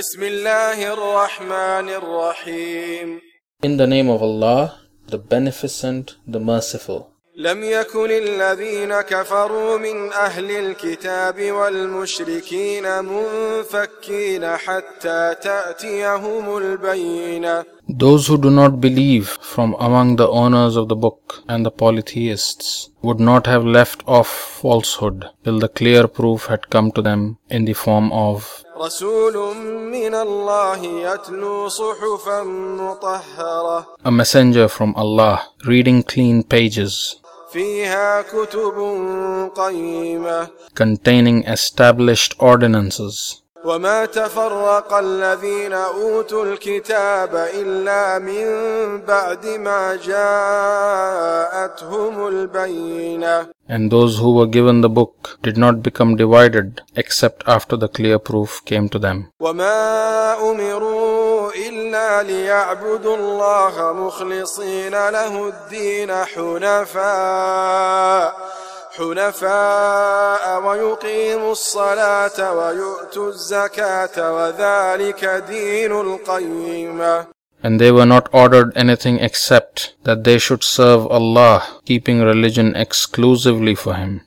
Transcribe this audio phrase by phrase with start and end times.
[0.00, 3.19] بسم الله الرحمن الرحيم
[3.63, 7.07] In the name of Allah, the Beneficent, the Merciful.
[7.37, 18.49] لم يكن الذين كفروا من أهل الكتاب والمشركين منفكين حتى تأتيهم البينة Those who do
[18.49, 23.65] not believe from among the owners of the book and the polytheists would not have
[23.65, 24.29] left off
[24.61, 29.56] falsehood till the clear proof had come to them in the form of رسول
[29.92, 32.42] من الله يتلو صحفا
[32.80, 37.16] مطهرة a messenger from Allah reading clean pages
[37.52, 38.76] فيها كتب
[39.56, 43.39] قيمة containing established ordinances.
[43.65, 48.45] وما تفرق الذين أوتوا الكتاب إلا من
[49.01, 49.95] بعد ما
[50.91, 57.77] جاءتهم البينة And those who were given the book did not become divided except after
[57.77, 59.31] the clear proof came to them.
[59.39, 67.81] وما أمروا إلا ليعبدوا الله مخلصين له الدين حنفاء
[69.00, 77.26] حنفاء ويقيموا الصلاة ويؤتوا الزكاة وذلك دين القيمة
[77.62, 83.74] And they were not ordered anything except that they should serve Allah, keeping religion exclusively
[83.74, 84.20] for Him,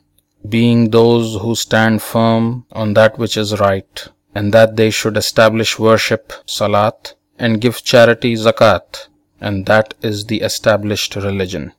[0.46, 5.78] being those who stand firm on that which is right, and that they should establish
[5.78, 9.06] worship, salat, and give charity, zakat,
[9.40, 11.72] and that is the established religion.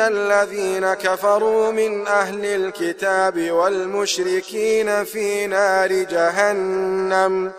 [0.00, 7.52] الذين كفروا من أهل الكتاب والمشركين في نار جهنم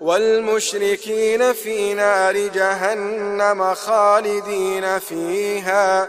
[0.00, 6.08] والمشركين في نار جهنم خالدين فيها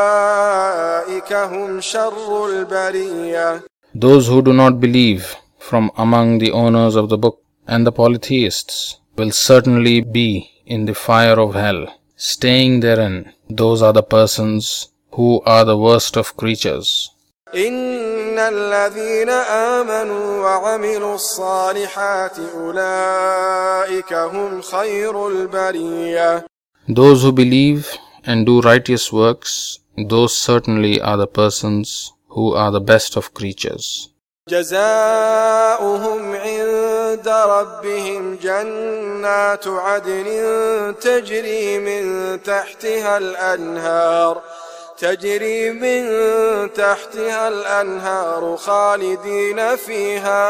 [0.00, 3.62] أولئك هم شر البرية
[3.94, 8.96] Those who do not believe from among the owners of the book and the polytheists
[9.16, 11.80] will certainly be in the fire of hell,
[12.19, 13.31] staying therein.
[13.49, 17.09] Those are the persons who are the worst of creatures.
[17.55, 26.45] إن الذين آمنوا وعملوا الصالحات أولئك هم خير البرية
[26.87, 32.81] Those who believe and do righteous works, those certainly are the persons who are the
[32.81, 34.09] best of creatures.
[34.49, 35.78] جزاؤهم عند
[37.60, 40.28] ربهم جنات عدن
[41.00, 44.40] تجري من تحتها الأنهار
[44.98, 46.02] تجري من
[46.72, 50.42] تحتها الأنهار خالدين فيها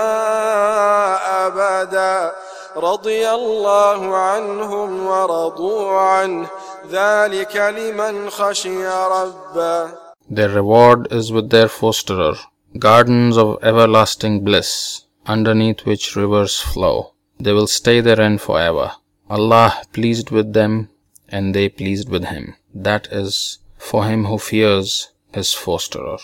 [1.47, 2.33] أبدا.
[2.77, 6.47] رضي الله عنهم ورضوا عنه.
[6.91, 10.11] ذلك لمن خشي ربه.
[10.31, 12.37] Their reward is with their fosterer,
[12.79, 14.71] gardens of everlasting bliss,
[15.35, 17.15] underneath which rivers flow.
[17.39, 18.93] They will stay therein forever.
[19.29, 20.89] Allah pleased with them,
[21.29, 22.57] and they pleased with him.
[22.75, 26.19] That is for him who fears his fosterer.